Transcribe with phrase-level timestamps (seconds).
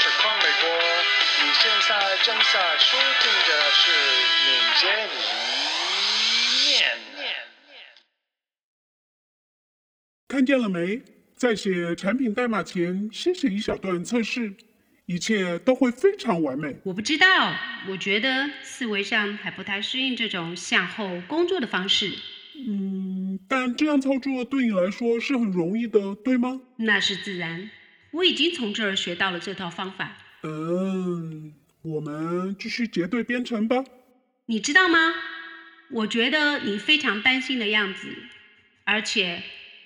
[0.00, 0.70] 是匡美国，
[1.42, 3.90] 你现在正在收听的是
[4.46, 4.48] 敏
[4.80, 5.18] 捷里
[6.68, 6.86] 面。
[10.28, 11.02] 看见了没？
[11.34, 14.54] 在写产品代码前，先写一小段测试，
[15.06, 16.76] 一切都会非常完美。
[16.84, 17.56] 我不知道，
[17.88, 22.12] 我觉得思维上还不太适应这种向后工作的方式。
[22.54, 26.60] 嗯，但这样操作对你来说是很容易的，对吗？
[26.76, 27.70] 那是自然，
[28.12, 30.16] 我已经从这儿学到了这套方法。
[30.42, 33.84] 嗯，我们继续结对编程吧。
[34.46, 34.98] 你知道吗？
[35.90, 38.08] 我觉得你非常担心的样子，
[38.84, 39.42] 而且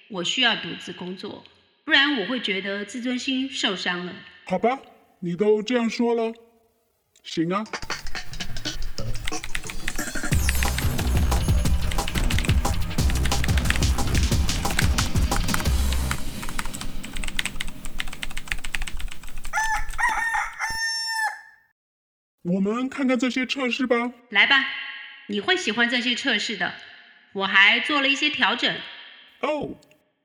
[0.09, 1.45] 我需要独自工作，
[1.85, 4.13] 不然我会觉得自尊心受伤了。
[4.45, 4.81] 好吧，
[5.21, 6.35] 你都这样说了，
[7.23, 7.65] 行啊。
[22.43, 24.13] 我们看看这些测试吧。
[24.31, 24.65] 来吧，
[25.29, 26.75] 你会喜欢这些测试的。
[27.33, 28.75] 我还做了一些调整。
[29.41, 29.79] 哦，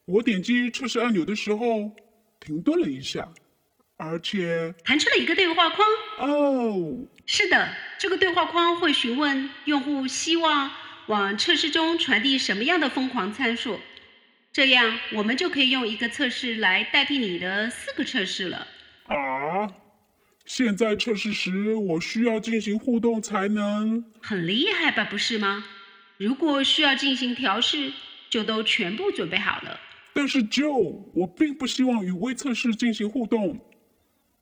[0.06, 1.96] 我点击测试按钮的时候
[2.40, 3.30] 停顿了一下，
[3.98, 5.88] 而且弹出了一个对话框。
[6.18, 10.72] 哦，是的，这个对话框会询问用户希望
[11.06, 13.80] 往测试中传递什么样的疯狂参数，
[14.52, 18.68] 这样我们就可以用一个测试来代替你的四个测试了。
[19.06, 19.72] 啊！
[20.48, 24.06] 现在测试时我需要进行互动才能。
[24.22, 25.66] 很厉害吧，不是吗？
[26.18, 27.92] 如果需要进行调试，
[28.30, 29.78] 就都全部准备好了。
[30.14, 33.60] 但是 Joe，我并不希望与微测试进行互动。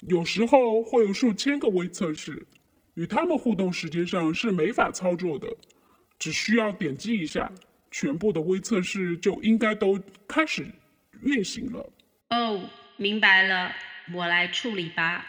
[0.08, 2.46] 有时候会有数千个微测试，
[2.94, 5.48] 与他们互动时间上是没法操作的。
[6.20, 7.52] 只需要点击一下，
[7.90, 10.68] 全部的微测试就应该都开始
[11.24, 11.90] 运行了。
[12.30, 13.74] 哦，明白了，
[14.14, 15.26] 我来处理吧。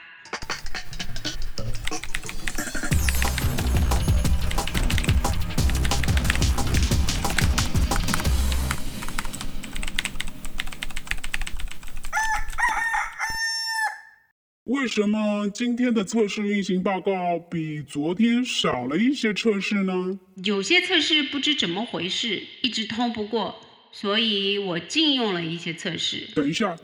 [14.67, 20.19] 为什么今天的测试运行报告比昨天少了一些测试呢？
[20.43, 23.61] 有些测试不知怎么回事，一直通不过，
[23.93, 26.27] 所以我禁用了一些测试。
[26.35, 26.77] 等一下，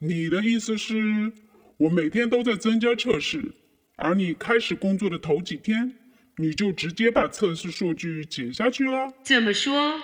[0.00, 1.32] 你的意思是，
[1.76, 3.52] 我每天都在增加测试，
[3.94, 5.94] 而你开始工作的头几天，
[6.38, 9.12] 你就直接把测试数据减下去了？
[9.22, 10.02] 这么说，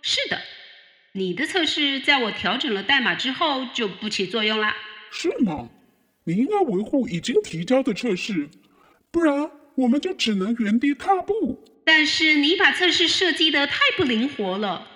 [0.00, 0.40] 是的，
[1.12, 4.74] 你的测试在我调整了代码之后就不起作用啦。
[5.10, 5.68] 是吗？
[6.30, 8.48] 你应该维护已经提交的测试，
[9.10, 11.60] 不然我们就只能原地踏步。
[11.84, 14.86] 但是你把测试设计的太不灵活了，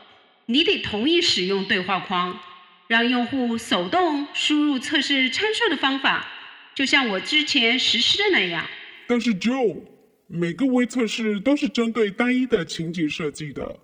[0.46, 2.38] 你得同意使用对话框，
[2.86, 6.24] 让用户手动输入测试参数的方法，
[6.72, 8.64] 就像我之前实施的那样。
[9.08, 9.82] 但是 Joe，
[10.28, 13.80] 每个微测试都是针对单一的情景设计的，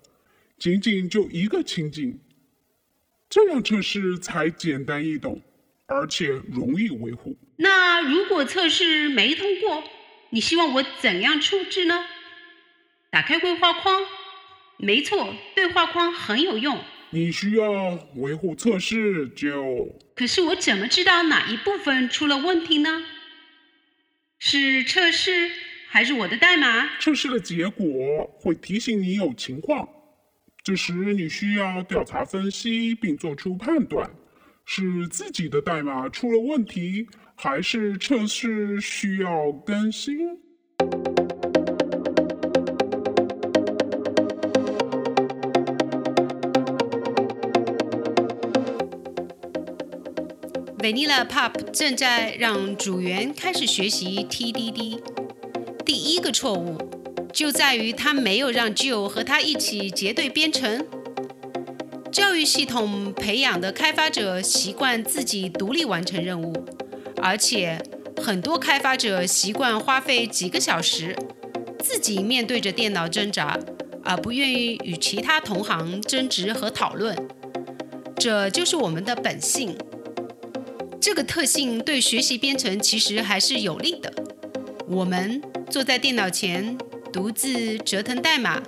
[0.57, 2.17] 仅仅就一个情景，
[3.29, 5.41] 这样测试才简单易懂。
[5.91, 7.37] 而且容易维护。
[7.57, 9.83] 那如果测试没通过，
[10.29, 12.05] 你希望我怎样处置呢？
[13.09, 14.01] 打开对话框。
[14.77, 16.79] 没错，对话框很有用。
[17.11, 19.99] 你需要维护测试就。
[20.15, 23.03] 可是我怎么知道哪一部分出了问题呢？
[24.39, 25.51] 是测试
[25.89, 26.97] 还是我的代码？
[26.99, 27.85] 测试的结果
[28.39, 29.87] 会提醒你有情况，
[30.63, 34.09] 这时你需要调查分析并做出判断。
[34.65, 40.17] 是自己的代码出了问题，还是测试需要更新
[50.77, 54.99] ？Vanilla Pop 正在让组员开始学习 TDD。
[55.85, 56.77] 第一个错误
[57.33, 60.83] 就在于他没有让 Joe 和他一起结对编程。
[62.11, 66.53] 教育系统培养的开发者习惯自己独立完成任务，
[67.21, 67.81] 而且
[68.21, 71.15] 很多开发者习惯花费几个小时
[71.79, 73.57] 自己面对着电脑挣扎，
[74.03, 77.17] 而不愿意与其他同行争执和讨论。
[78.17, 79.77] 这就是我们的本性。
[80.99, 84.13] 这个特性对学习编程其实还是有利的。
[84.87, 86.77] 我们坐在电脑前，
[87.13, 88.61] 独自折腾代码，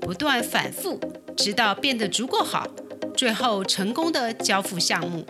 [0.00, 0.98] 不断反复，
[1.36, 2.66] 直到变得足够好。
[3.16, 5.24] 最后成功的交付项目，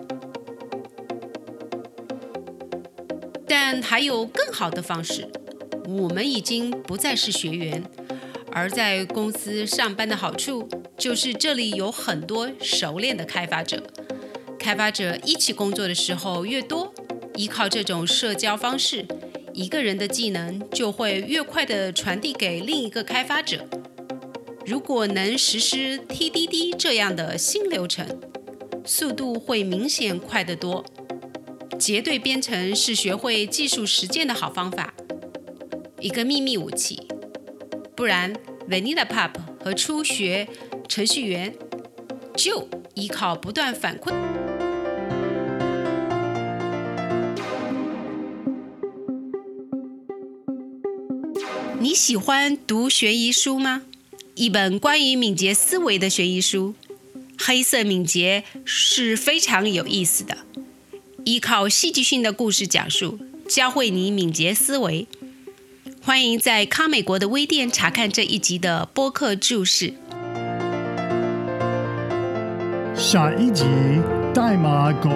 [3.47, 5.31] 但还有更好的方式。
[5.87, 7.85] 我们已经不再是学员，
[8.51, 10.69] 而在公司上班的好处
[10.99, 13.81] 就是这里有很多熟练的开发者。
[14.59, 16.93] 开发者一起工作的时候越多，
[17.37, 19.07] 依靠这种社交方式，
[19.53, 23.65] 一个人的技能就会越快地传递给另一个开发者。
[24.67, 28.05] 如果能实施 TDD 这样的新流程，
[28.85, 30.85] 速度会明显快得多。
[31.79, 34.93] 结对编程是学会技术实践的好方法，
[36.01, 37.07] 一个秘密武器。
[37.95, 38.35] 不然
[38.69, 39.31] ，Vanilla Pub
[39.63, 40.49] 和初学
[40.89, 41.55] 程序员
[42.35, 44.13] 就依靠不断反馈。
[51.79, 53.83] 你喜欢读悬疑书吗？
[54.37, 56.75] 一本关于敏捷思维的悬疑书，
[57.43, 60.37] 《黑色敏捷》是非常有意思的。
[61.25, 63.19] 依靠戏剧性的故事讲述，
[63.49, 65.07] 教会你敏捷思维。
[66.03, 69.95] 欢迎在康美国的微店查看这一集的播客注释。
[72.95, 73.65] 下一集，
[74.35, 75.09] 代码狗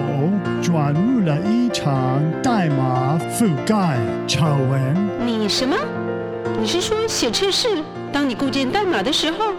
[0.63, 5.09] 转入了一场代码覆盖丑闻。
[5.23, 5.77] 你什么？
[6.59, 7.83] 你是说写程式？
[8.11, 9.53] 当你构建代码的时候，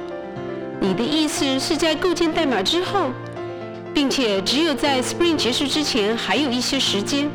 [0.79, 3.11] 你的意思是在构建代码之后，
[3.95, 7.31] 并且只有在 Spring 结束之前还有一些时间。